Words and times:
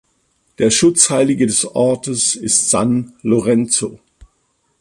Der 0.57 0.71
Schutzheilige 0.71 1.45
des 1.45 1.63
Ortes 1.63 2.33
ist 2.33 2.71
"San 2.71 3.13
Lorenzo". 3.21 3.99